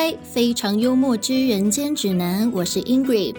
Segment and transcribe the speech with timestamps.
[0.00, 3.34] 开非常幽默之人间指南，我是 Ingrid。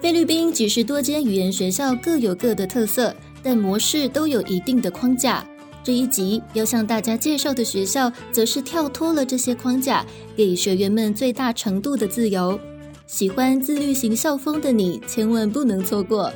[0.00, 5.46] 菲律宾几十多间语言学校各有各的特色，但模式都有一定的框架。
[5.84, 10.04] 这一集要向大家介绍的学校，则是跳脱了这些框架，
[10.34, 12.58] 给学员们最大程度的自由。
[13.06, 16.32] 喜欢自律型校风的你，千万不能错过。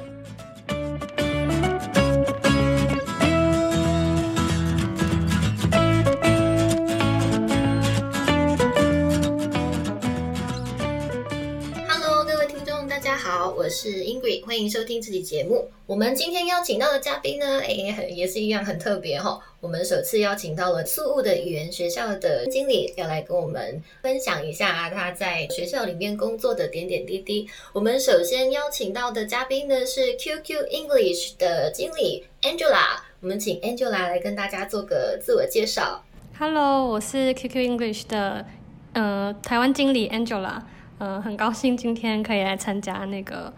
[13.76, 15.68] 是 Ingrid，欢迎收听这期节目。
[15.84, 17.68] 我们今天邀请到的嘉宾呢，哎，
[18.08, 19.38] 也是一样很特别哈。
[19.60, 27.46] 我们首次邀请到了宿务的语言学校的经理，要来跟我们分享一下他在学校里面工作的点点滴滴。
[27.74, 36.02] 我们首先邀请到的嘉宾呢是 QQ English 的经理 Angela，我们请 Angela 来跟大家做个自我介绍。
[36.38, 38.46] Hello，我是 QQ English 的
[38.94, 40.62] 呃台湾经理 Angela。
[40.98, 43.52] 嗯，很高兴今天可以来参加那个，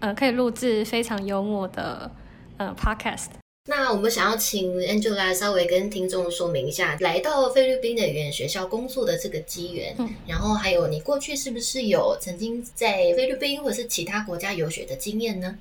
[0.00, 2.10] 呃，可以录制非常幽默的
[2.58, 3.28] 呃 podcast。
[3.68, 15.56] 那我们想要请 Angela 稍微跟听众说明一下，来到菲律宾的语言学校工作的这个机缘，然后还有你过去是不是有曾经在菲律宾或者是其他国家游学的经验呢？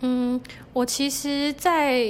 [0.00, 0.40] 嗯，
[0.72, 2.04] 我其实，在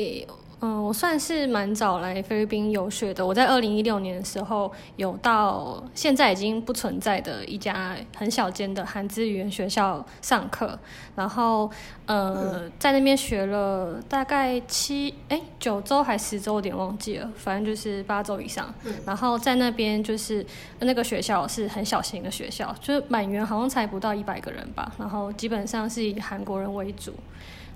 [0.60, 3.24] 嗯，我算是蛮早来菲律宾游学的。
[3.24, 10.76] 我在二零一六年的时候有到现在已经不存在的一家很小间的韩资语言学校上课，
[11.14, 11.70] 然后
[12.06, 18.74] 呃在那边学了大概七哎九周还十周，有点忘记了，反正就是八周以上。
[19.06, 20.44] 然后在那边就是
[20.80, 27.14] 那个学校是很小型的学校，就是满员好像才不到一百个人吧，然后基本上是以韩国人为主，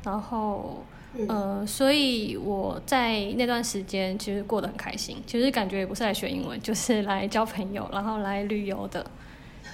[0.02, 0.82] 然后。
[1.28, 9.04] 呃，所以我在那段时间其实过得很开心，其实感觉也不是来学英文，就是来交朋友，然后来旅游的。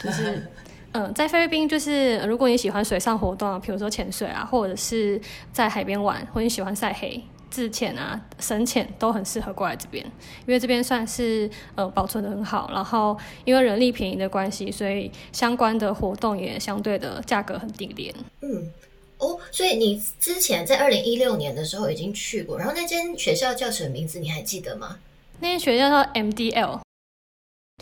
[0.03, 0.49] 就是，
[0.93, 5.21] 嗯， 在菲律宾，就是如果你喜欢水上活动，比如说潜水啊，或者是
[5.53, 10.05] 在海边玩，或者你喜欢晒黑、自潜啊、深潜，都很适合过来这边，
[10.47, 18.13] 因为这边算是呃保存的很好，然后因为人力便宜的关系，所以相关的活动也相对的价格很低廉。
[18.43, 18.71] 嗯。
[19.19, 24.19] 哦，所以你之前在二零一六年的时候已经去过，然后那间学校叫什么名字？
[24.19, 24.99] 你还记得吗？
[25.41, 26.81] 那间学校叫 MDL，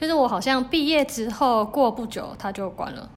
[0.00, 3.12] 就是我好像毕业之后过不久，它就关了。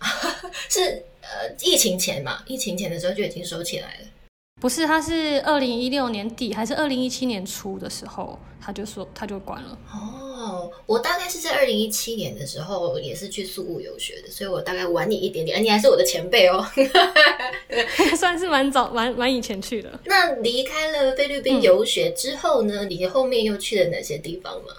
[0.68, 2.42] 是呃，疫情前嘛？
[2.46, 4.06] 疫情前的时候就已经收起来了。
[4.58, 9.78] 不是，他是二零一六年底还是二零一七年初的时候，他就说他就关了。
[9.92, 16.66] 哦，我大概是在二零一七年的时候也是去宿务游学的，所以我大概晚你一点点，你还是我的前辈哦，
[18.16, 20.00] 算是蛮早蛮蛮以前去的。
[20.06, 22.86] 那离开了菲律宾游学之后呢？
[22.86, 24.72] 你后面又去了哪些地方吗？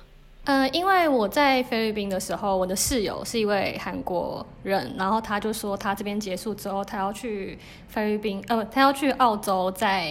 [0.47, 7.59] 呃，因为我在菲律宾的时候，我的室友是一位韩国人，然后他就说他这边结束之后，他要去
[7.89, 10.09] 菲律宾，呃，他要去澳洲再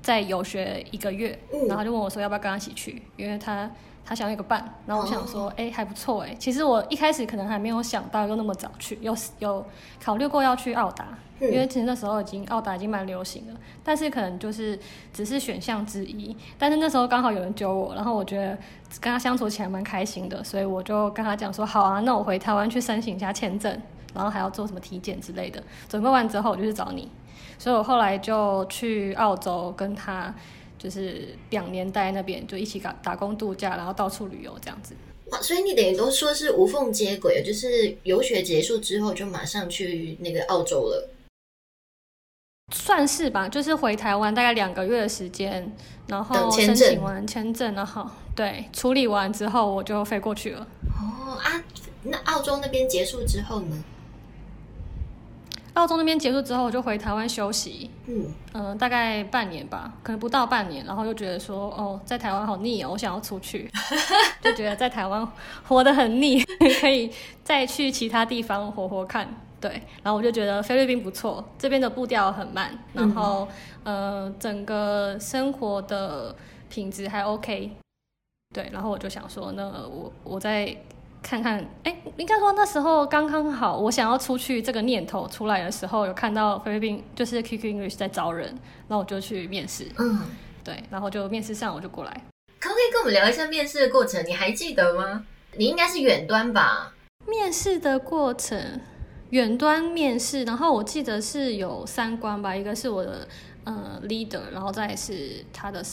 [0.00, 3.70] 再游学一个月，然后就问我说要不要跟他一起去，因为他
[4.06, 9.62] 他想要一个伴，然后我想说，哎，还不错哎，其实我一开始可能还没有想到又那么早去，有有
[10.02, 11.06] 考虑过要去澳达。
[11.40, 14.78] 因为其实那时候已经澳达已经蛮流行了，但是可能就是
[15.12, 16.34] 只是选项之一。
[16.56, 18.56] 但是那时候刚好有人揪我，然后我觉得
[19.00, 23.80] 跟他相处起来蛮开心的，所以我就跟他讲说：好啊，那我回台湾去申请一下签证，
[24.14, 25.62] 然后还要做什么体检之类的。
[25.88, 27.10] 准备完之后我就去找你，
[27.58, 30.32] 所以我后来就去澳洲跟他
[30.78, 34.94] 就是两年待在那边，就一起打打工度假，然后到处旅游这样子。
[35.30, 41.10] 哇，所以你等于都说是无缝接轨，就是游学结束之后就马上去那个澳洲了。
[42.72, 45.70] 算是吧，就是回台湾大概两个月的时间，
[46.06, 50.66] 然后申请完签证，然后对处理完之后我就飞过去了。
[50.98, 51.62] 哦啊，
[52.04, 53.84] 那澳洲那边结束之后呢？
[55.74, 57.90] 澳洲那边结束之后，我就回台湾休息。
[58.06, 63.68] 嗯嗯，大概半年吧，可能不到半年，然后就觉得说，哦，在台湾好腻哦，我想要出去，
[64.40, 65.26] 就觉得在台湾
[65.66, 66.42] 活得很腻，
[66.80, 67.12] 可以
[67.42, 69.28] 再去其他地方活活看。
[69.64, 73.48] 对，然后我就觉得菲律宾不错，这边的步调很慢，然后
[73.82, 76.36] 呃，整个生活的
[76.68, 77.70] 品质还 OK。
[78.54, 80.76] 对，然后我就想说，那我我再
[81.22, 88.48] 看看，哎，应该说那时候刚刚好，我想要出去这个念头出来的时候，有看到菲律宾就是 QQ English 在招人，
[88.86, 89.90] 然后我就去面试。
[89.96, 90.20] 嗯，
[90.62, 92.12] 对，然后就面试上我就过来。
[92.60, 94.22] 可不可以跟我们聊一下面试的过程？
[94.26, 95.24] 你还记得吗？
[95.56, 96.92] 你应该是远端吧？
[97.26, 98.82] 面试的过程。
[99.34, 103.26] 远端面试，然后我记得是有三关吧，一个是我的
[103.64, 105.84] 呃 leader，然后再是他的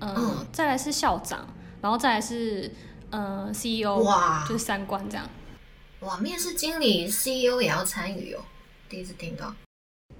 [0.00, 1.46] 嗯，再来是校长，
[1.82, 2.70] 然后再来是
[3.10, 5.28] 呃 CEO，哇，就是三关这样。
[6.00, 8.40] 哇，面试经理 CEO 也要参与哦，
[8.88, 9.54] 第一次听到。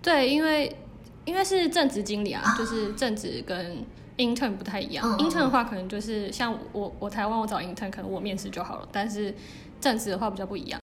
[0.03, 0.77] 对，因为
[1.25, 3.83] 因为是正职经理啊，就是正职跟
[4.19, 5.03] intern 不太一样。
[5.17, 8.87] intern 的话，可能就是像我我台湾我找 intern，可能我面试就好了。
[8.93, 9.35] 但是
[9.81, 10.79] 正职的话比较不一样，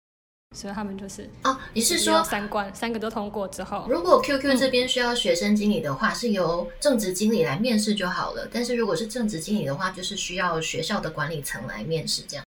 [0.53, 8.47] 所以他们就是哦，你是说三关三个都通过之后，如果 QQ 这边需要学生经理的话，是由正职经理来面试就好了。
[8.51, 12.45] 但是如果是正职经理的话，就是需要学校的管理层来面试这样。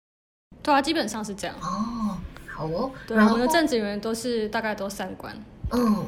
[0.63, 1.57] 对啊，基本上是这样。
[1.61, 2.91] 哦，好哦。
[3.07, 5.35] 对，我们的正职人员都是大概都三关。
[5.71, 6.05] 嗯。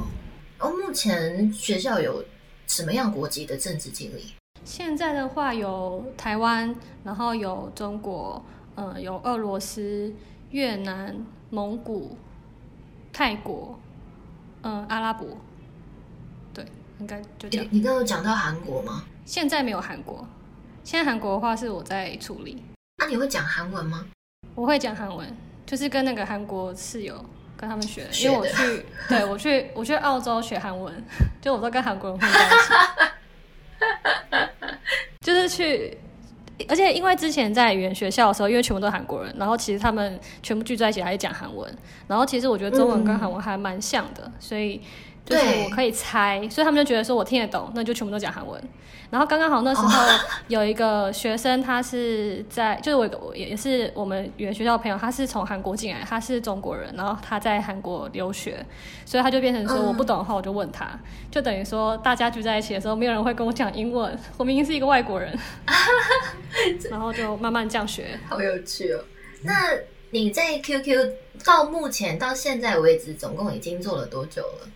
[0.58, 2.24] 哦，目前学校有
[2.66, 4.32] 什么样国籍的政治经理？
[4.64, 8.42] 现在的话有台湾，然后有中国，
[8.76, 10.14] 嗯，有俄罗斯、
[10.50, 11.14] 越南、
[11.54, 12.16] 蒙古、
[13.12, 13.78] 泰国，
[14.62, 15.24] 嗯，阿拉伯。
[16.52, 16.66] 对，
[16.98, 17.66] 应该就这样。
[17.70, 19.04] 你刚刚讲到韩国吗？
[19.24, 20.26] 现在没有韩国，
[20.82, 22.60] 现在韩国的话是我在处理。
[22.98, 24.04] 那你会讲韩文吗？
[24.56, 25.32] 我会讲韩文，
[25.64, 27.24] 就是跟那个韩国室友。
[27.56, 30.92] 跟他们学，因为我去， 对我去，我去澳洲学韩文，
[31.40, 32.72] 就我都跟韩国人混在一起，
[35.22, 35.96] 就是去，
[36.68, 41.72] 而且因为之前在语言学校的时候，因为全部都是韩国人，然后其实他们全部聚在一起还是讲韩文，
[42.06, 44.80] 然后其实我觉得中文跟韩文还蛮像的，所以。
[45.24, 48.62] 就是我可以猜，所以他们就觉得说我听得懂，那就全部都讲韩文。
[49.10, 50.18] 然后刚刚好那时候
[50.48, 58.64] 有一个学生，他是在就是我也也是我们语言学校的朋友，他是从韩国进来，他是中国人，然后他在韩国留学，
[59.04, 60.98] 所以他就变成说我不懂的话我就问他，
[61.30, 65.38] 就等于说大家聚在一起的时候，没有人会跟我讲英文，我明明是一个外国人，
[66.90, 69.04] 然后就慢慢这样学，好有趣哦。
[69.42, 69.70] 那
[70.10, 71.12] 你在 QQ
[71.44, 74.68] 到目前到现在为止，总共已经做了多久了？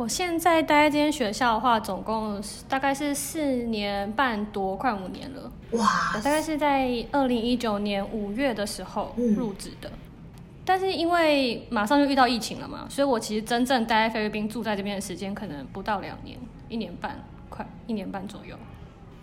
[0.00, 5.52] 我现在待在这间学校的话，总共大概是四年半多，快五年了。
[5.72, 6.12] 哇！
[6.14, 9.92] 我大概是在二零一九年五月的时候入职的，
[10.64, 16.38] 但是因为马上就遇到疫情了嘛，所以我其实真正待在菲律宾住在这边的时间可能不到两年，
[16.70, 18.56] 一年半，快一年半左右。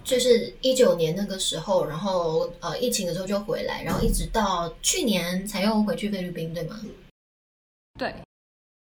[0.03, 6.80] 就是一九年那个时候，然后呃疫情的时候就回来，然后一直到去年才又回去菲律宾，对吗？
[7.97, 8.13] 对，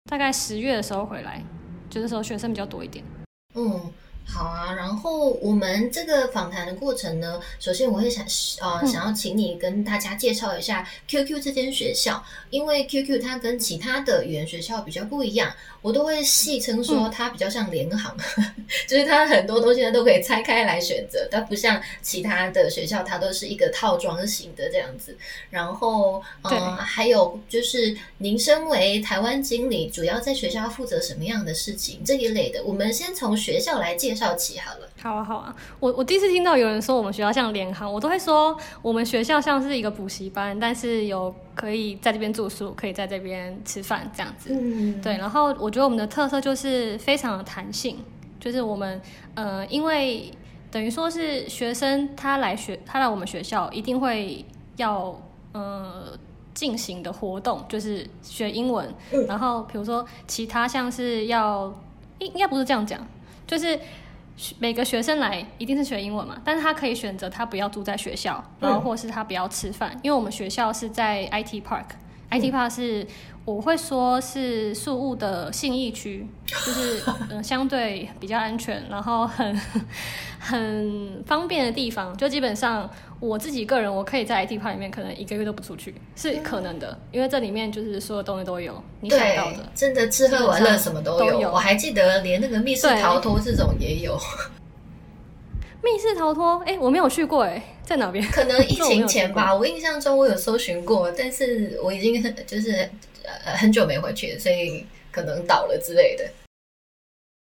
[0.09, 1.41] 大概十月的时候回来。
[1.89, 3.03] 就是说学生比较多一点。
[3.55, 3.91] 嗯。
[4.29, 8.25] 好啊，然后我们这个访谈的过程呢，首先我会想
[8.59, 15.51] 呃想要请你跟大家介绍一下 QQ 这间学校，因为 QQ 它跟其他的语言学校比较不一样，
[15.81, 18.15] 我都会戏称说它比较像联行，
[18.85, 25.17] 就是它很多东西呢都可以拆开来选择，它不像其他的学校，它都是一个套装型的这样子。
[25.49, 34.16] 然后嗯，还有就是您身为台湾经理，主要在学校负责什么样的事情这一类的，我们先从学校来介。
[34.17, 44.49] 校期好了，好啊好啊，我我第一次听到有人说我们学校像联航，我都会说我们学校像是一个补习班，但是有可以在这边住宿，可以在这边吃饭这样子。
[44.51, 45.17] 嗯，对。
[45.17, 48.03] 然后我觉得我们的特色就是非常的弹性，
[48.39, 48.99] 就是我们
[49.35, 50.31] 呃，因为
[50.71, 54.43] 等于说是学生他来学，他来我们学校一定会
[54.77, 55.21] 要
[55.53, 56.17] 呃
[56.53, 58.93] 进行的活动就是学英文。
[59.27, 61.73] 然后比如说其他像是要
[62.19, 62.99] 应应该不是这样讲，
[63.45, 63.79] 就是。
[64.59, 71.63] 每个学生来一定是学英文嘛，但是他可以选择他不要住在学校，然后或是他不要吃饭，因为我们学校是在 IT
[72.29, 73.05] Park，IT Park 是
[73.45, 79.59] 我会说是宿务的信义区，就是嗯相对比较安全，然后很
[80.39, 94.19] 很方便的地方，就基本上我自己个人我可以在 IT Park 里面可能一个月都不出去，是可能的，因为这里面就是所有东西都有，你想到的，真的吃喝玩乐什么都有，我还记得连那个密室逃脱这种也有。
[95.83, 98.25] 密室逃脱，哎，我没有去过，哎，在哪边？
[98.27, 102.89] 可能疫情前吧， 我印象中我有搜寻过，但是我已经很就是
[103.23, 106.25] 呃很久没回去，所以可能倒了之类的。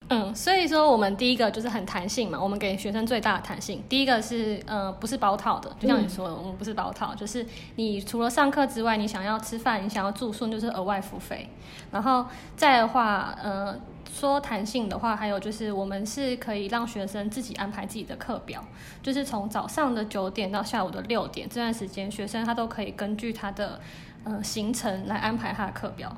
[0.09, 3.83] 嗯，所以说我们第一个就是很弹性嘛，我们给学生最大的弹性。
[3.87, 11.47] 第一个是呃不是包套的，就像你说的，我们不是包套，就是你除了上课之外，你想要吃饭，你想要住宿，就是额外付费。
[11.91, 12.25] 然后
[12.55, 13.79] 再的话，呃。
[14.13, 18.63] 说弹性的话，还有就是我们是可以让学生自己安排自己的课表，
[19.01, 23.81] 就是从早上的九点到下午的六点这段时间，学生他都可以根据他的
[24.23, 26.15] 呃行程来安排他的课表。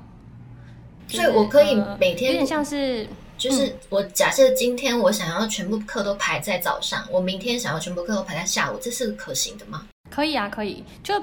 [1.07, 9.87] 所以我可以每天有点像是，就是我假设今天我想要全部课都排在早上，我明天想要全部课都排在下午，这是可行的吗？
[10.09, 10.83] 可以啊，可以。
[11.01, 11.13] 就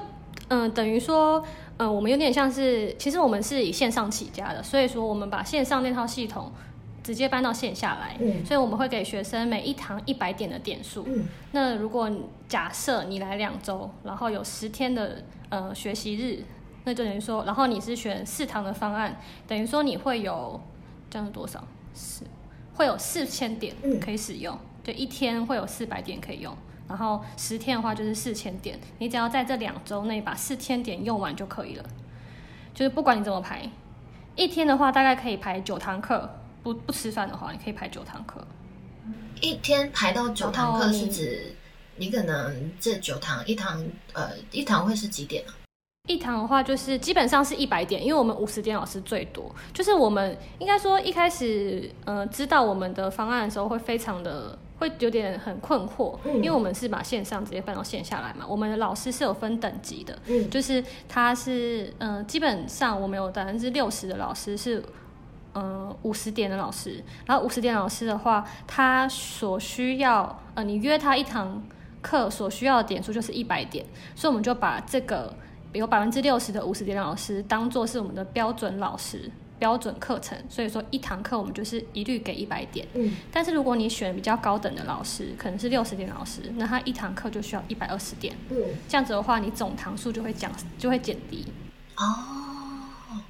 [0.49, 1.43] 嗯，等于说，
[1.77, 6.51] 嗯，我们有点像是，其实我们是以线上起家的，所以说我们把线上那套系统
[7.03, 12.09] 直接搬到线下来，嗯，所以我们会给学生每一堂一百点的点数，嗯，那如果
[12.47, 16.43] 假设你来两周，然后有十天的呃学习日，
[16.85, 20.61] 那就等于说，然后你是选四堂的方案，等于说你会有
[21.09, 21.63] 这样多少？
[21.95, 22.23] 是
[22.75, 26.55] 会有四千点可以使用，就一天会有四百点可以用，
[26.87, 31.85] 然后十天的话就是四千点，你只要在这两周内把四千点用完就可以了。
[32.73, 33.69] 就是不管你怎么排，
[34.35, 36.29] 一天的话大概可以排九堂课，
[36.61, 38.45] 不不吃饭的话，你可以排九堂课。
[39.41, 41.55] 一天排到九堂课是指
[41.97, 45.53] 你可能这九堂一堂呃一堂会是几点呢？
[46.09, 49.53] 一堂的话，就是基本上是一百点，因为我们五十点老师最多。
[49.73, 58.45] 就是我们应该说一开始，呃，知道我们的方案的时候，会非常的会有点很困惑，因为我们是把线上直接搬到线下来嘛。
[58.45, 60.19] 我们的老师是有分等级的，
[60.51, 64.83] 就是他是，呃，基本上我们有百分之六十的老师是，
[65.55, 67.01] 嗯，五十点的老师。
[67.25, 71.63] 然后五十点老师的话，他所需要，呃，你约他一堂
[72.01, 75.33] 课所需要的点数就是一百点，所以我们就把这个。
[75.73, 79.27] 有百分之六十的五十点老师当做是我们的标准老师、
[79.63, 82.85] 标准课程，所以说一堂课我们就是一律给一百点。
[82.95, 88.35] 嗯，但是如果你选比较高等的老师，可能是六十点老师，那他一堂课就需要一百二十点。
[88.49, 88.57] 嗯，
[88.89, 91.45] 这样子的话，你总堂数就会降，就会减低。
[91.95, 93.21] 哦，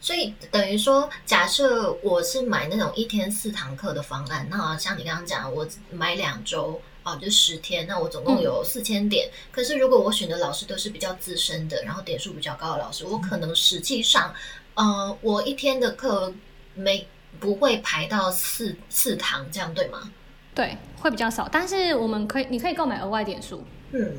[0.00, 6.80] 所以等于说，假设我是买那种一天四堂课的方案，那像你刚刚讲，我买两周。
[7.04, 9.28] 哦，就十天，那我总共有四千点。
[9.50, 14.32] 可是如果我选的老师都是比较资深的，然后点数比较高的老师，我可能实际上，
[14.74, 16.32] 呃，我一天的课
[16.74, 17.06] 没
[17.38, 20.10] 不会排到四四堂，这样对吗？
[20.54, 21.48] 对，会比较少。
[21.50, 23.64] 但是我们可以，你可以购买额外点数。
[23.92, 24.18] 嗯，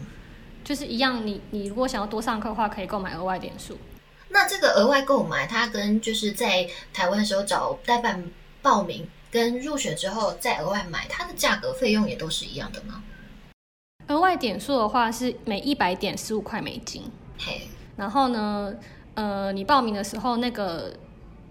[0.64, 3.78] 就是一样，你你如果想要多上课的话，可以购买额外点数。
[4.30, 8.24] 那这个额外购买，它跟就是在台湾的时候找代办
[8.62, 9.08] 报名。
[9.32, 13.04] 跟入选之后再额外买，它的价格费用也都是一样的吗？
[14.08, 17.12] 额外点数的话是每一百点十五块美金。
[17.40, 18.72] 嘿，然后呢，
[19.16, 20.94] 呃，你报名的时候那个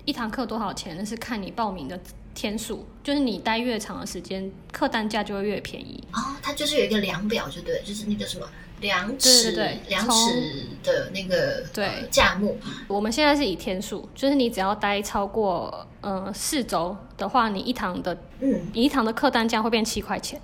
[0.04, 0.96] 一堂课多少钱？
[0.98, 1.98] 那是看你报名的
[2.34, 6.02] 天数，就是你待越长的时间，客单价就会越便宜。
[6.12, 8.46] 哦，它就是有一个量表，就对，就是那个什么。
[8.80, 9.52] 量尺，
[9.86, 20.40] 量尺的那个对价目，我们现在是以天数，就是你只要待超过呃四周的话，你一堂的嗯，你一堂的客单价会变七块钱。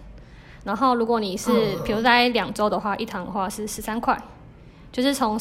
[0.63, 1.51] 然后如果你是
[1.85, 4.17] 比如待两周的话，一堂的话是十三块，
[4.93, 5.37] 就是从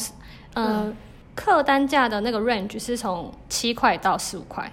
[0.54, 0.92] 呃
[1.38, 4.72] 客单价的那个 range 是从七块到十五块。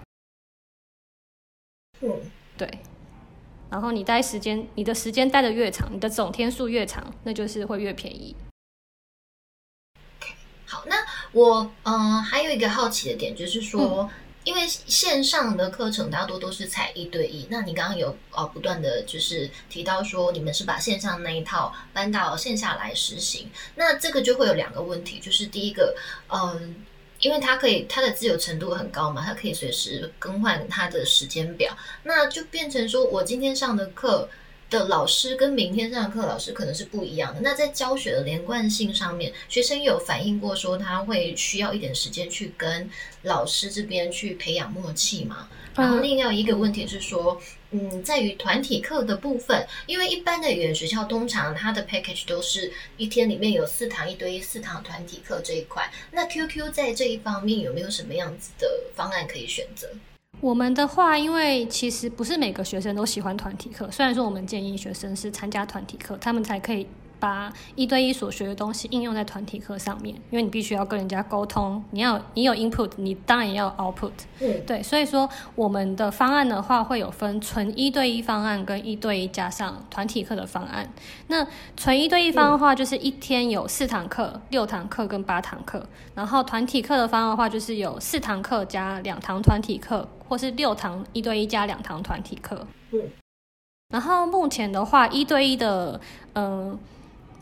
[2.02, 2.10] 嗯，
[2.58, 2.80] 对。
[3.70, 8.36] 然后你待时间，你的时间待的越长，你的总天数越长，那就是会越便宜。
[10.66, 10.96] 好，那
[11.34, 14.10] 我嗯还有一个好奇的点就是说，
[14.46, 25.94] 因为线上的课程大多都是采一对一，那你刚刚有哦不断的就是提到说你们是把线上那一套搬到线下来实行，那这个就会有两个问题，就是第一个
[26.30, 26.86] 嗯。
[27.22, 34.30] 因为它可以，它的自由程度很高嘛，它可以随时更换它的时间表，那就变成说我今天上的课
[34.70, 37.42] 的老师跟明天上的课老师可能是不一样的。
[37.42, 42.90] 那在教学的连贯性上面，学生有反映过说他会需要一点时间去跟
[43.24, 45.48] 老师这边去培养默契嘛？
[45.76, 47.42] 然后另外一个问题是说。
[47.72, 55.92] 嗯，在于团体课的部分，因为一般的语言学校通常它的 package 都是一天里面有四堂一对一、四堂团体课这一块。
[56.12, 59.90] 那 QQ 在这一方面有没有什么样子的方案可以选择？
[60.42, 66.86] 我们的话，因为其实不是每个学生都喜欢团体课，虽然说我们建议学生是参加团体课，他们才可以。
[67.20, 74.12] 把一对一所学的东西应用在团体课上面，因为你必须要跟人家沟通，你要你有 input，你当然也要 output。
[74.40, 80.92] 嗯，对，所以说我们的方案的话会有分纯一对一方案跟一对一加上团体课的方案。
[81.28, 81.46] 那
[81.76, 85.80] 纯一对一方案的话，就是一天有四堂课、六堂课跟八堂课；
[86.14, 92.68] 然后团体课的方案的话，就是有四堂课加两堂团体课，或是六堂一对一加两堂团体课。
[92.92, 93.02] 嗯，
[93.90, 96.00] 然后目前的话，一对一的，
[96.34, 96.78] 嗯。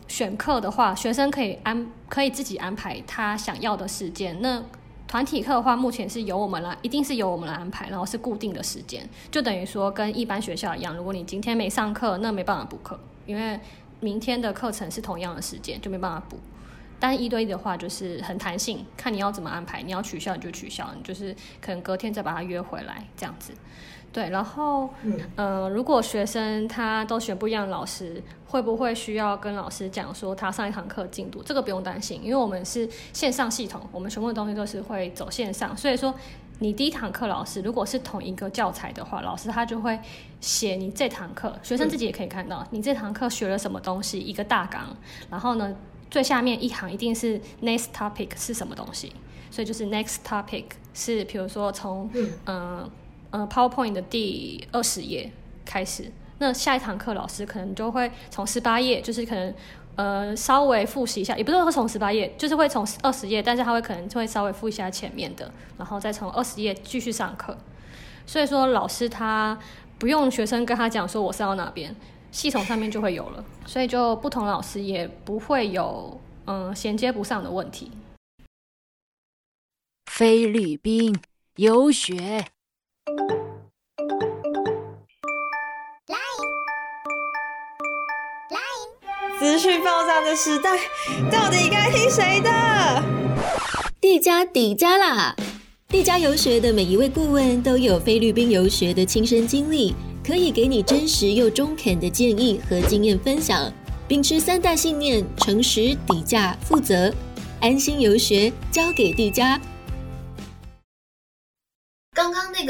[0.06, 4.40] 选课的话，学生可以安可以自己安排他想要的时间。
[4.40, 4.62] 那
[5.06, 10.96] 团体课的话，目前是由我们来，一定是由我们来安排，然后是固定的时间，就等于说跟一般学校一样。
[10.96, 13.58] 如果你今天没上课，那没办法补课，因为
[14.00, 16.38] 明天的课程是同样的时间，就没办法补。
[16.98, 23.52] 但一对一的话，就是很弹性，看你要怎么安排，你要取消你就取消，你就是可能隔天再把他约回来这样子。
[24.14, 24.88] 对，然后，
[25.34, 31.42] 呃，如果学生他都选不一样的老师，会不会需要跟老师讲说他上一堂课进度？
[31.42, 35.76] 这个不用担心，因为我们是线上系统，我们全部的东西都是会走线上。
[35.76, 36.14] 所以说，
[36.60, 39.98] 你第一堂课老师如果是同一个教材的话，老师他就会
[40.40, 44.96] 写你这堂课，学生自己也可以看到你这堂课学了什么东西，一个大纲，
[45.28, 45.74] 然后呢。
[46.10, 49.12] 最下面一行一定是 next topic 是什么东西，
[49.50, 52.90] 所以就是 next topic 是比如说从嗯呃
[53.34, 55.28] 呃 PowerPoint 的第二十页
[55.64, 59.52] 开始，那下一堂课老师可能就会从十八页，就是可能
[59.96, 67.58] 呃稍微复习一下，也不是说从十八页，就是会从二十页，但是他会可能会稍微复习一下前面的，然后再从二十页继续上课。
[68.24, 69.58] 所以说老师他
[69.98, 71.92] 不用学生跟他讲说我是要哪边，
[72.30, 77.90] 系统上面就会有了，所以就不同老师也不会有嗯、衔接不上的问题。
[80.06, 81.18] 菲律宾
[81.56, 82.44] 游学。
[89.44, 90.70] 资讯爆炸的时代，
[91.30, 92.50] 到底该听谁的？
[94.00, 95.36] 地加底加啦！
[95.86, 99.94] 地加游学的每一位顾问都有菲律宾游学的亲身经历，
[100.26, 103.70] 可以给你真实又中肯的建议和经验分享。
[104.08, 107.12] 秉持三大信念：诚实、底价、负责，
[107.60, 109.60] 安心游学，交给地加。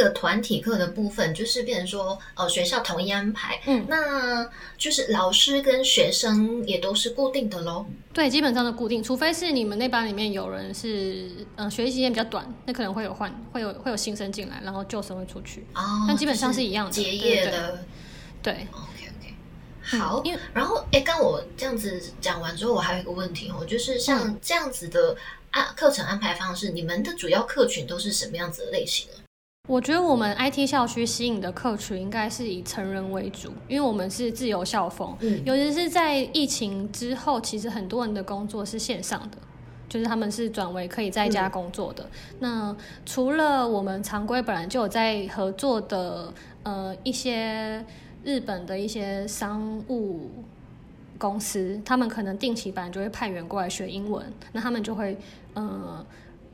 [0.04, 7.86] 个团体课的部分，就是变成说，呃，学校统一安排，嗯那就是老师跟学生也都是固定的喽。
[8.12, 15.66] 对，基本上的固定，除非是你们那班里面有人是嗯、呃学习时间比较短，那可能会有换，会有会有新生进来，然后旧生会出去。
[15.74, 17.84] 哦，但基本上是一样的结业的。
[18.42, 20.22] 对，OK OK，好。
[20.24, 25.16] 因为然后，哎，刚我这样子讲完之后，我还有一个问题哦，就是像这样子的
[25.50, 29.23] 安课程安排方式，你们的主要客群都是什么样子的类型呢？
[29.66, 39.38] 我觉得我们 IT 校区吸引的客群应该是以成人为主，因为我们是自由校风，嗯尤其是在疫情之后，其实很多人的工作是线上的，
[39.88, 42.06] 就是他们是转为可以在家工作的。
[42.40, 46.30] 那除了我们常规本来就有在合作的
[46.64, 47.82] 呃一些
[48.22, 50.30] 日本的一些商务
[51.16, 55.16] 公司，他们可能定期版就会派员过来学英文，那他们就会
[55.54, 56.04] 呃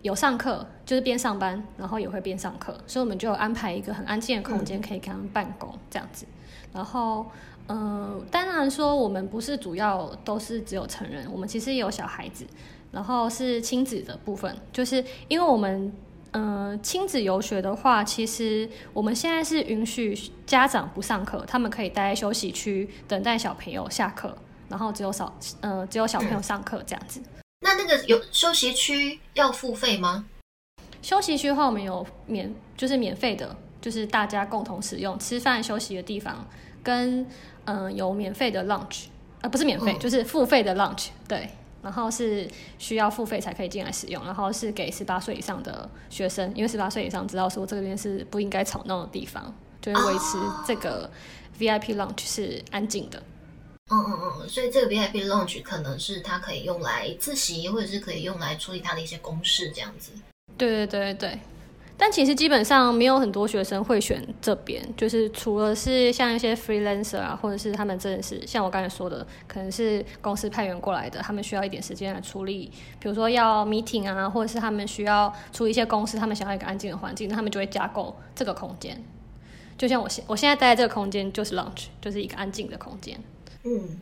[0.02, 6.26] 有上课，就是边上班，然后也会边上课，所以我们就安排一个很安静的空间，可以给他们办公这样子。
[6.72, 7.26] 然后，
[7.66, 12.46] 呃，当然说我们不是主要都是只有成人，我们其实也有小孩子，
[12.92, 15.92] 然后是亲子的部分，就是因为我们。
[16.32, 24.32] 呃，亲子游学的话，其实我们现在是允许家长不上课，他们可以待在休息区等待小朋友下课，
[24.68, 27.20] 然后只有小呃只有小朋友上课这样子。
[27.60, 30.24] 那那个有休息区要付费吗？
[31.02, 36.46] 休息区的话，我们有免就是免费的，就是大家共同使用吃饭休息的地方，
[36.82, 37.20] 跟
[37.64, 39.04] 嗯、呃有免费的 lunch，
[39.42, 41.48] 呃不是免费，嗯就是付费的 lunch，对。
[41.82, 42.46] 然后是
[42.78, 51.10] 需要付费才可以进来使用，然后是给十八岁以上的学生，因为十八岁以上知道说这边是不应该吵闹的地方，就会维持这个
[51.58, 53.22] VIP lunch 是安静的。
[53.92, 60.12] 嗯嗯嗯，所以这个 VIP launch 可能是它可以用来自习，或者是可以用来处理它的一些公式这样子。
[60.57, 61.38] 对对对对，
[61.96, 79.03] 但其实基本上没有很多学生会选这边，就是除了是像一些 freelancer 啊，或者是他们真的是像我刚才说的，可能是公司派员过来的，他们需要一点时间来处理，比如说要 meeting 啊，或者是他们需要处理一些公司，他们想要一个安静的环境，那他们就会加购这个空间。
[79.76, 83.18] 就像我现我现在待在这个空间就是 lunch，就是一个安静的空间。
[83.64, 84.00] 嗯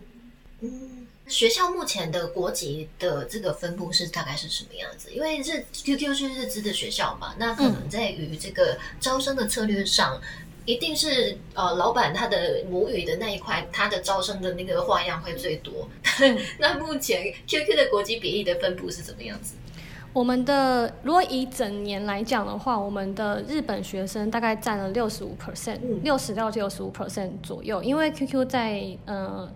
[0.60, 5.10] 嗯，学校目前的国籍的这个分布是大概是什么样子？
[5.12, 10.20] 因为日 QQ 是日资的学校嘛，那可能在于这个招生的策略上。
[10.68, 15.88] 一定是呃，老板他的母语的那一块，他的招生的那个花样会最多。
[16.60, 19.54] 那目前 QQ 的国籍比例的分布是怎么样子？
[20.12, 27.82] 我们的如果以整年来讲的话，我们的日本学生大概占了六十五 percent，嗯六十到六十五 percent 左右。
[27.82, 29.48] 因为 QQ 在呃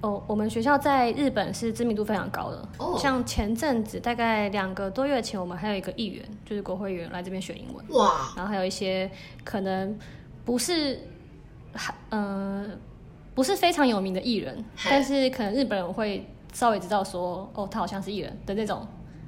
[0.00, 2.68] 哦，我们学校在日本是知名度非常高的。
[2.78, 7.84] 哦像前阵子大概两个多月前，我们还有一个议员，就是国会议员来这边学英文。
[7.90, 9.10] 哇，然后还有一些
[9.44, 9.98] 可能
[10.44, 11.00] 不是
[11.74, 12.64] 还呃
[13.34, 18.86] 不是非常有名的艺人，但是可能日本人会稍微知道说，哦，他好像是艺人的那种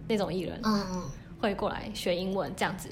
[0.09, 1.03] 那种艺人嗯
[1.41, 2.88] 会过来学英文这样子。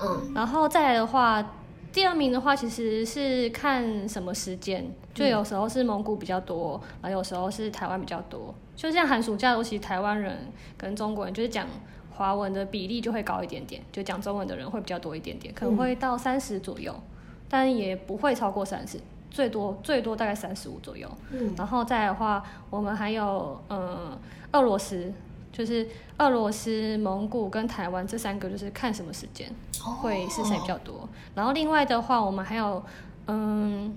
[0.00, 1.54] 嗯然后再来的话，
[1.92, 8.54] 第二名的话其实是看什么时间，就有时候是蒙古比较多，然后有时候是台湾比较多。
[8.74, 11.64] 就像寒暑假，尤其台湾人跟中国人，就是讲
[12.10, 16.92] 华文的比例就会高一点点，就讲中文的人会比较多一点点，可能会到三十左右，
[17.48, 18.98] 但也不会超过三十，
[19.30, 21.08] 最多最多大概三十五左右。
[21.30, 24.18] 嗯然后再来的话，我们还有呃
[24.50, 25.12] 俄罗斯，
[25.56, 25.86] 就是
[26.18, 29.48] 俄罗斯、蒙古跟台湾这三个，就是看什么时间
[30.02, 31.08] 会是谁比较多。
[31.32, 32.84] 然后另外的话，我们还有
[33.28, 33.96] 嗯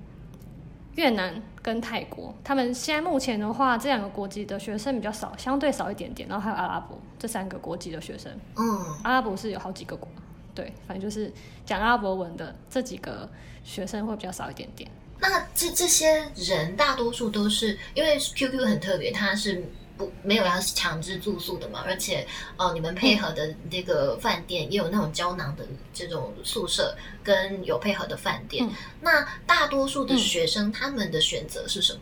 [0.93, 6.29] 越南跟泰国，他们现在目前的话，这两个国籍的学生比较少，相对少一点点。
[6.29, 10.07] 然后还有阿拉伯这三个国籍的学生，嗯，阿拉伯是有好几个国，
[10.53, 11.33] 对，反正就是
[11.65, 13.27] 讲阿拉伯文的这几个
[13.63, 14.87] 学生会比较少一点点。
[15.19, 19.63] 那这这些人大多数都是因为 QQ 很特别，它是
[19.97, 28.65] 不没有要强制住宿的嘛，而且呃，你们配合的这个饭店也有那种胶囊的这种宿舍，跟有配合的饭店。
[28.65, 31.99] 嗯那大多数的学生、他们的选择是什么？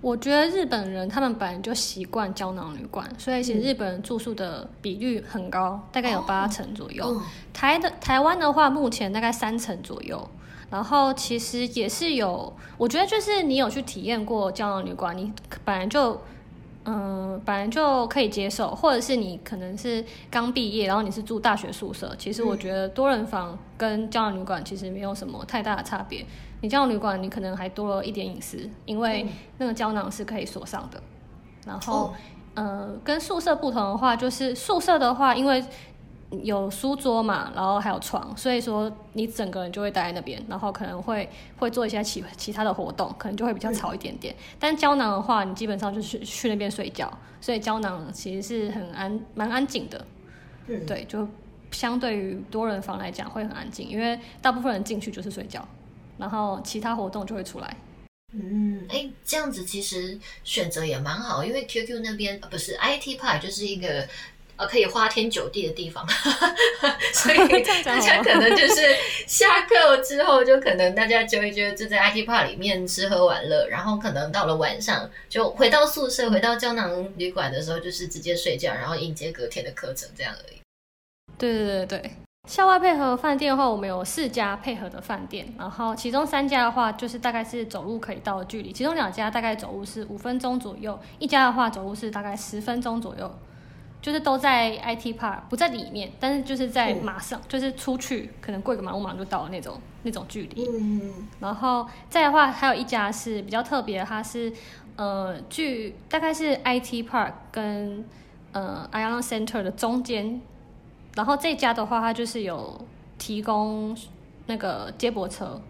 [0.00, 7.04] 我觉得日本人他们本来就习惯胶囊旅馆，所以其实日本人住宿的比率很高，大概有八成左右。
[7.06, 10.28] 嗯台的台湾的话，目前大概三成左右。
[10.72, 15.30] 然后其实也是有，我觉得就是你有去体验过胶囊旅馆，你
[15.64, 16.18] 本来就
[16.84, 26.26] 嗯、本来就可以接受，或者是你可能是刚毕业，然后你是住大学宿舍，其实我觉得多人房跟胶囊旅馆其实没有什么太大的差别。
[26.60, 29.24] 你胶囊旅馆你可能还多了一点隐私，因为
[29.58, 31.00] 那个胶囊是可以锁上的。
[31.64, 32.14] 然后、哦
[32.54, 35.64] 呃，跟宿舍不同的话，就是宿舍的话，因为
[36.42, 44.34] 有书桌嘛，然后还有床，所以说你整个人就会待在那边，然后可能会会做一些其其他的活动，可能就会比较吵一点点。
[44.58, 50.06] 但胶囊的话，你基本上就是去那边睡觉，所以胶囊其实是很安蛮安静的，
[50.66, 51.28] 嗯，对，就
[51.70, 55.66] 相对于多人房来讲会很安静，因为大部分人进去就是睡觉，
[56.18, 57.76] 然后其他活动就会出来。
[58.34, 64.08] 嗯，哎，这样子其实选择也蛮好，因为 QQ 那边、呃、不是 IT Park 就是一个
[64.56, 66.06] 呃可以花天酒地的地方，
[67.14, 67.38] 所以
[67.84, 68.94] 大家可能就是
[69.26, 80.58] 下课之后就可能大家就会觉得，就在 IT Park 里面吃喝玩乐，然后可能到了晚上就回到宿舍，回到胶囊旅馆的时候就是直接睡觉，然后迎接隔天的课程这样而已。
[81.38, 82.10] 对对对对，
[82.48, 93.38] 校外配合饭店的话，我们有四家配合的饭店，然后其中三家的话，就是大概是走路可以到的距离，其中两家大概走路是五分钟左右，一家的话走路是大概十分钟左右，
[94.02, 100.66] 就是都在 IT Park，不在里面，但是就是在马上，就是出去可能过一个马路马上就到了那种那种距离。
[100.68, 104.52] 嗯，然后再的话，还有一家是比较特别，它是
[104.96, 108.04] 呃，距大概是 IT Park 跟
[108.50, 110.42] 呃 Ion Center 的中间。
[111.14, 112.84] 然后这家的话，它就是有
[113.18, 113.96] 提供
[114.46, 115.60] 那个接驳车，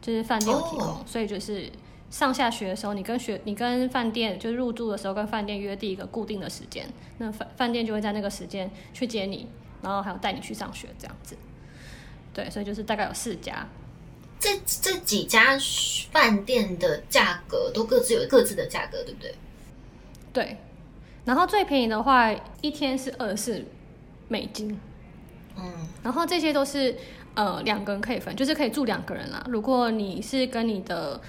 [0.00, 1.70] 就是饭店有提供哦所以就是
[2.12, 9.48] 上下学的时候，你跟学你跟饭店就是入住的时候跟饭店约定一个固定的时间，那饭饭店就会在那个时间去接你，
[9.80, 11.34] 然后还有带你去上学这样子。
[12.34, 13.66] 对，所以就是大概有四家。
[14.38, 15.56] 这这几家
[16.10, 19.34] 饭店的价格都各自有各自的价格，对不对？
[20.34, 20.56] 对，
[21.24, 23.64] 然后最便宜的话，一天是二十四
[24.28, 24.78] 美金，
[25.56, 25.72] 嗯，
[26.02, 26.94] 然后这些都是
[27.34, 29.42] 呃两个人可以分，就是可以住两个人啦。
[29.48, 31.20] 如果你是跟你的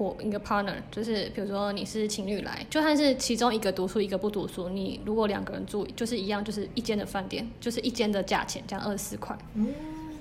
[0.00, 9.36] 伙一个 partner，就是比如说你是情侣来，就算是其中一个读书一个不读书，你如果两个人住，就是一样，就是一间的饭店，就是一间的价钱，这样二十四块。
[9.54, 9.68] 嗯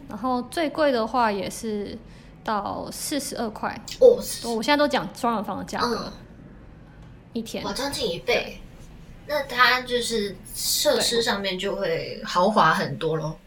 [0.10, 1.98] 然后最贵的话也是
[2.44, 4.20] 到四十二块，哦，
[4.56, 6.13] 我现在都讲双人房的价格，嗯
[7.32, 7.63] 一天。
[7.63, 8.58] 哇，将近一倍。
[9.28, 13.38] 那它就是设施上面就会豪华很多咯。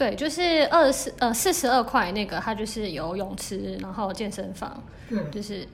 [0.00, 5.68] 对，就是二十四呃四十二块那个，它就是有泳池，然后健身房，嗯，就是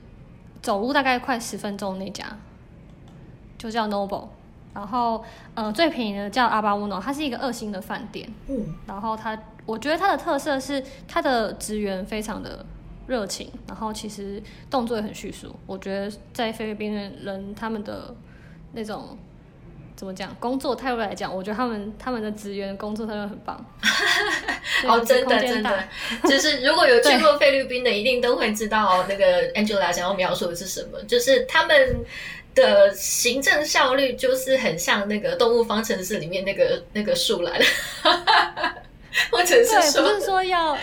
[0.61, 2.25] 走路大概快十分钟那家，
[3.57, 4.27] 就叫 Noble。
[4.73, 8.29] 然后呃最便宜的叫阿巴乌诺，它是一个二星的饭店。
[8.49, 12.65] 嗯，然后它，我觉得它的特色是它的职员非常的
[13.07, 15.55] 热情，然后其实动作也很迅速。
[15.65, 18.13] 我觉得在菲律宾人他们的
[18.73, 19.17] 那种
[19.97, 23.65] 怎么讲工作态度来讲，我觉得他们他们的职员工作态度很棒。
[24.87, 25.83] 哦，真的真的，
[26.29, 32.05] 就是如果有 去过菲律宾的，一定都会知道那个 Angela 想要描述的是什么，就是他们
[32.53, 37.59] 的行政效率就是很像那个《动物方程式》里面那个那个树懒，
[39.31, 40.77] 或者对，是不说是，说要，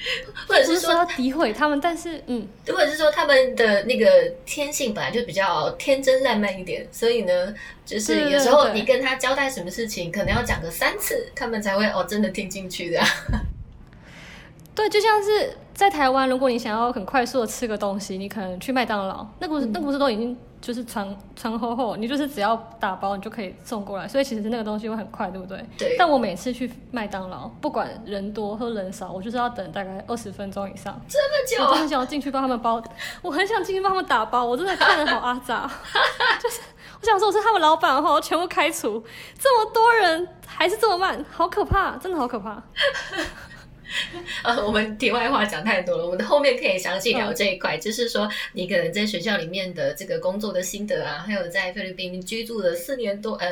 [0.48, 4.06] 或者是说诋毁他们，但是嗯，或者是说他们的那个
[4.46, 13.00] 天性本来就比较天真烂漫一点，所以呢，就是有时候你跟他交代什么事情，可能要讲个三次，他们才会哦真的听进去的。
[14.74, 25.64] 对，就像是在台湾，如果你想要很快速的吃个东西，你可能去麦当劳，那不是、那不是都已经就是传传后后，你就是只要打包你就可以送过来，所以其实那个东西会很快，对不对？
[25.78, 31.00] 对但我每次去麦当劳，不管人多或人少，我就是要等大概二十分钟以上。
[31.08, 32.82] 这么久啊我很想要进去帮他们包，
[33.22, 35.70] 我很想进去帮他们打包，我真的看得好阿杂，
[36.42, 36.60] 就是
[37.00, 39.02] 我想说我是他们老板的话，我全部开除。
[39.38, 42.62] 这么多人还是这么慢，好可怕，真的好可怕。
[44.42, 53.48] 呃， 我们题外话讲太多了，我们后面可以详细聊这一块，就是说你可能在学校里面的这个工作的心得啊，还有在菲律宾居住了四年多，呃，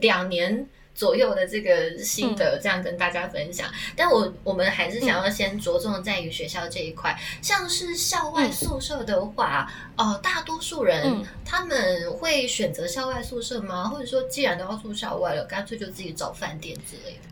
[0.00, 0.66] 两年。
[0.94, 3.66] 左右的这个心得，这样跟大家分享。
[3.96, 13.88] 但我我们还是想要先着重在于学校这一块，像是校外宿舍的话，哦，大多数人他们会选择校外宿舍吗？
[13.88, 17.28] 或者说，既然都要住校外了，干脆就自己找饭店之类的？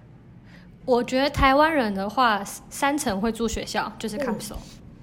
[0.91, 4.57] 我觉得台湾人的话，三层会住学校，就是 capsule。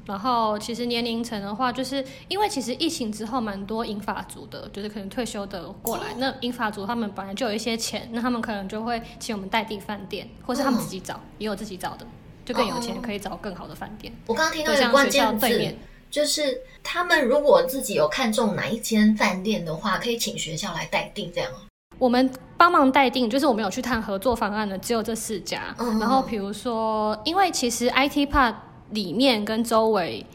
[0.06, 6.14] 然后其实年龄层的话，就是因为其实疫情之后蛮多英法族的，就是可能退休的过来。
[6.18, 12.06] 那英法族他们本来就有一些钱，那他们可能就会请我们代订饭店，或是他们自己找，也有自己找的，
[12.44, 14.14] 就更有钱可以找更好的饭店。
[14.26, 15.76] 我刚刚听到一个关键字，
[16.12, 21.50] 就是他们如果自己有看中哪一间饭店的话，可以请学校来代订，这样。
[22.00, 25.76] 我们帮忙待定，就是我们有去谈合作方案的，只有这四家。
[26.00, 28.56] 然后比如说，因为其实 IT Park。
[28.92, 30.26] 里面跟周围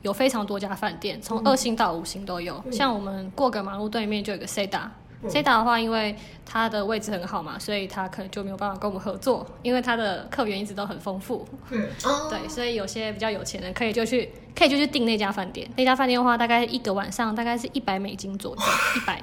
[0.00, 2.58] 有非常多家饭店，从二星到五星都有。
[2.72, 11.46] 像我们过个马路对面就有个 Seda，Seda 的话，因为它的位置很好嘛，所以它可能就没有办法跟我们合作，因为它的客源一直都很丰富。
[11.68, 11.86] 嗯，
[12.30, 15.68] 对，所以有些比较有钱的可以就去，可以就去订那家饭店。
[15.76, 18.62] 那家饭店的话，大概一个晚上大概是一百美金左右，
[18.96, 19.22] 一百。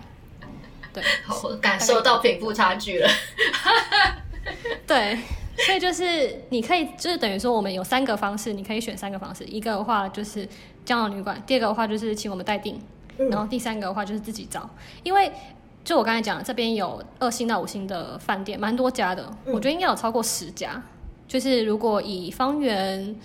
[0.96, 1.04] 对，
[1.44, 3.10] 我感受到贫富差距了。
[4.88, 5.20] 对。
[5.66, 9.42] 所以就是你可以，就是等于说我们有三个方式，你可以选三个方式。
[9.46, 10.46] 一个的话就是
[10.84, 12.78] 胶囊旅馆，第二个的话就是请我们代订，
[13.32, 14.70] 然后第三个的话就是自己找。
[15.04, 15.32] 因为
[15.86, 20.84] 就我刚才讲，这边有二星到五星的饭店，蛮多家的，我觉得应该有超过十家。
[21.26, 23.16] 就是如果以方圆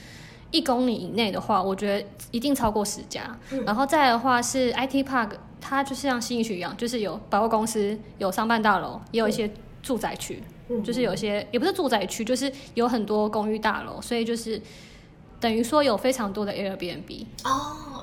[0.52, 3.36] 一公里以内的话，我觉得一定超过十家。
[3.66, 5.30] 然后再的话是 IT Park，
[5.60, 9.50] 它就是像新一区一样，就是有百货公司，有商办大楼，也有一些
[9.82, 10.42] 住宅区。
[10.84, 14.62] 就是有些也不是住宅区，就是有很多公寓大楼，所以就是
[15.40, 17.50] 等于说有非常多的 Airbnb 哦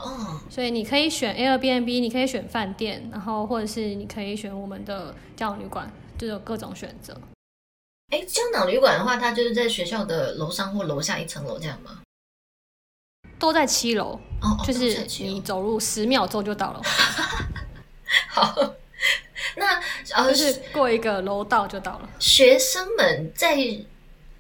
[0.04, 7.18] 哦，所以你可以选 Airbnb，你可以选饭店，然后或者是你可以选我们的胶囊旅馆，就有各种选择。
[8.10, 12.02] 哎，胶囊旅馆的话，它就是在学校的楼上或楼下一层楼这样吗？
[13.40, 16.82] 都在七楼哦，就是你走路十秒钟就到了。
[18.46, 18.76] 好。
[19.56, 19.82] 那
[20.14, 22.10] 呃，是过一个楼道就到了。
[22.20, 23.58] 学生们在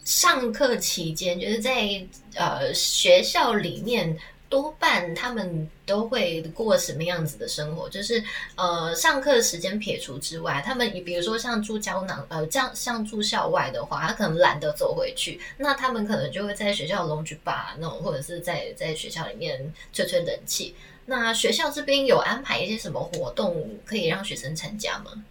[0.04, 2.06] 上课期间，就是在
[2.36, 4.18] 呃学校里面，
[4.50, 7.90] 多半他们都会过什么样子的生活？
[7.90, 8.24] 就是
[8.56, 20.76] 呃上课时间撇除之外，他们比如说像住胶囊，呃，这样像住校外的话，他可能懒得走回去，那他们可能就会在学校龙居吧那种，或者是在在学校里面吹吹冷气。
[21.08, 25.24] 那学校这边有安排一些什么活动可以让学生参加吗？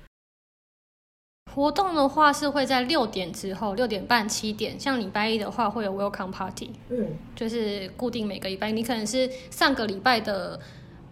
[1.55, 4.79] 活动的话是会在六点之后，六点半、七点。
[4.79, 10.61] 像礼拜一的话会有 Welcome Party，嗯，就是固定每个礼拜，你可能是上个礼拜的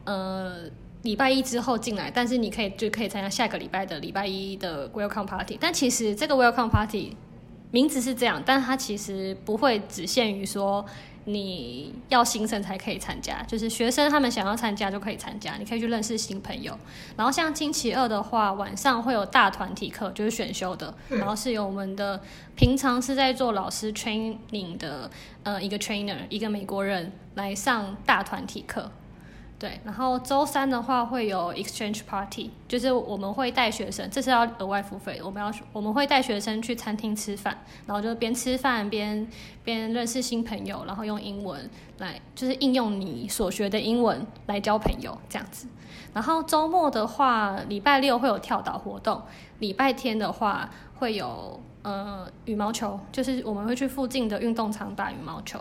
[0.05, 0.65] 呃
[1.03, 5.57] 礼拜一之后进来，但是你可以就可以参加下个礼拜的礼拜一的 Welcome Party。
[5.59, 7.17] 但其实这个 Welcome Party
[7.75, 10.85] 名字是这样，但它其实不会只限于说。
[11.27, 16.79] 你要新生才可以参加，就是学生他们想要参加就可以参加，你可以去认识新朋友。
[17.17, 22.21] 然后像星期二的话，晚上会有大团体课，就是选修的，然后是由我们的
[22.55, 25.11] 平常是在做老师 training 的
[25.45, 28.93] 呃一个 trainer，一个美国人来上大团体课。
[29.57, 35.21] 对，然后周三的话会有 exchange party，就是我们会带学生，这是要额外付费。
[35.25, 39.27] 我们要我们会带学生去餐厅吃饭，然后就边吃饭边
[39.63, 45.67] 边认识新朋友，然后用英文来就是应用你所学的英文来交朋友这样子。
[46.13, 49.23] 然后周末的话，礼拜六会有跳岛活动，
[49.61, 55.61] 礼拜天的话会有呃羽毛球，就是我们会去附近的运动场打羽毛球。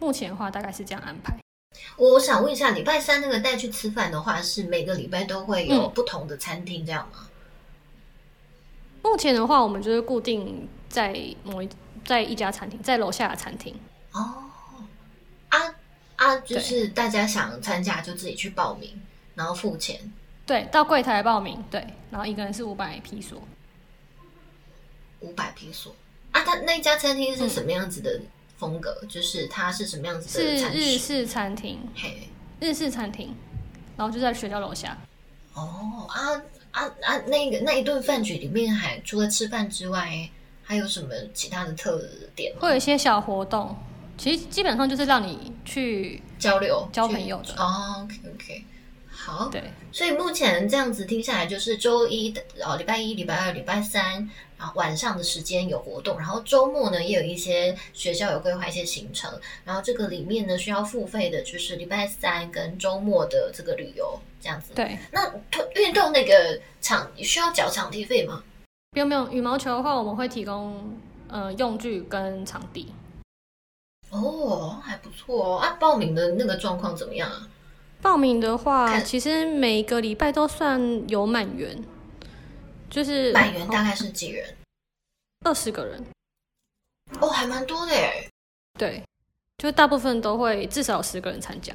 [0.00, 1.43] 目前的话大概是这样安排。
[1.96, 7.28] 我想问一下，礼拜三那个带去吃饭的话，是每个礼拜都会有不同的餐厅这样吗？
[9.02, 11.68] 目前的话，我们就是固定在某一
[12.04, 13.78] 在一家餐厅，在楼下的餐厅。
[14.12, 14.44] 哦，
[15.50, 15.74] 啊
[16.16, 19.00] 啊，就是大家想参加就自己去报名，
[19.34, 20.12] 然后付钱。
[20.46, 21.62] 对，到柜台报名。
[21.70, 23.42] 对，然后一个人是五百披索。
[25.20, 25.94] 五百披索
[26.32, 26.42] 啊？
[26.42, 28.20] 他那家餐厅是什么样子的？
[28.56, 30.56] 风格就是它是什么样子的？
[30.56, 32.28] 是日式餐厅，嘿，
[32.60, 33.34] 日式餐厅，
[33.96, 34.96] 然后就在学校楼下。
[35.54, 37.18] 哦啊啊啊！
[37.26, 40.28] 那个那一顿饭局里面，还除了吃饭之外，
[40.64, 42.02] 还有什么其他的特
[42.34, 42.52] 点？
[42.58, 43.76] 会有一些小活动，
[44.18, 47.54] 其实基本上就是让你去交流、交朋友的。
[47.56, 48.64] 哦，OK OK，
[49.16, 59.32] 好，对，所以目前这样子听下来，就是周一的哦，礼拜一、礼拜二、礼拜三，然后晚上的时间有活动，然后周末呢也有一些学校有规划一些行程，
[59.64, 64.74] 然后这个里面呢需要付费的，就是礼拜三跟周末的这个旅游这样子。
[64.74, 65.32] 对，那
[65.76, 68.42] 运动那个场需要缴场地费吗？
[68.90, 70.98] 不用不用，羽毛球的话我们会提供
[71.28, 72.92] 呃用具跟场地。
[74.10, 75.58] 哦，还不错哦。
[75.58, 77.48] 啊，报名的那个状况怎么样啊？
[78.04, 81.74] 报名的话，其实每个礼拜都算有满员，
[82.90, 84.44] 就是满员大概是几人？
[85.46, 86.04] 二十个人。
[87.18, 88.28] 哦，还蛮多的耶。
[88.78, 89.02] 对，
[89.56, 91.72] 就大部分都会至少有十个人参加，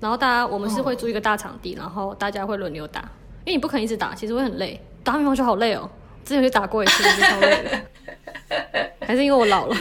[0.00, 3.02] 然后大家我们是会租一个大场地，然后大家会轮流打，
[3.44, 5.88] 因为你不可能一直打，其实会很累，打乒乓球好累哦，
[6.24, 9.76] 之前就打过一次，就超累的， 还是因为我老了。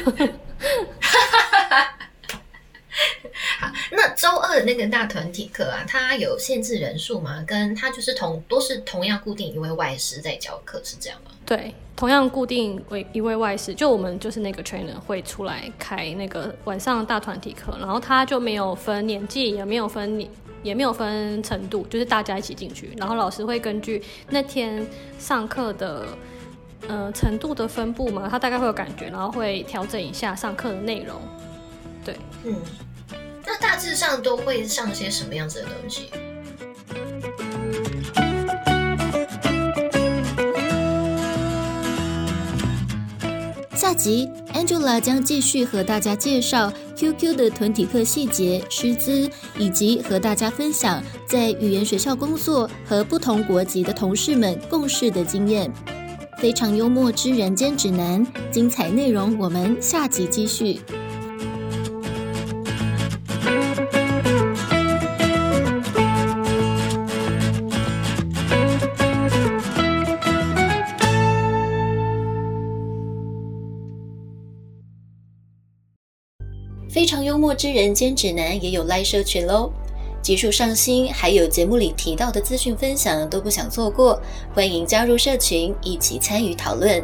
[3.91, 7.43] 那周二的那个大团体课啊，它有限制人数吗？
[7.47, 11.31] 跟它就是同都是同样固定一位外师在教课，是这样吗？
[11.45, 20.29] 对，同样固定为一位外师，就我们就是那个 trainer 会出来开那个晚上大团体课，然后他就没有分年纪，也没有分年，
[20.61, 24.85] 也没有分程度，就是大家一起进去，然后老师会根据那天
[25.17, 26.05] 上课的
[26.87, 31.19] 呃程度的分布嘛，他大概会有感觉，然后会调整一下上课的内容。
[32.05, 32.55] 对，嗯，
[33.51, 36.11] 那大致上都会上些什么样子的东西？
[43.73, 55.73] 下集 Angela 将继续和大家介绍 QQ 的团体课细节、师资，以及和大家分享在语言学校工作和不同国籍的同事们共事的经验。
[56.37, 60.79] 非常幽默之人间指南，精彩内容我们下集继续。
[77.39, 79.71] 末之人间指南也有 live 社群喽，
[80.21, 84.21] 集数上新，还有节目里提到的资讯分享都不想错过，
[84.53, 87.01] 欢迎加入社群一起参与讨论。